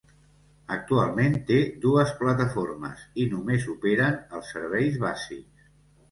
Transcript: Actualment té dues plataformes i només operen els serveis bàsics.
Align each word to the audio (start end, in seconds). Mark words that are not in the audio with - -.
Actualment 0.75 1.35
té 1.49 1.57
dues 1.83 2.13
plataformes 2.21 3.03
i 3.23 3.25
només 3.33 3.67
operen 3.75 4.17
els 4.39 4.49
serveis 4.55 4.97
bàsics. 5.05 5.69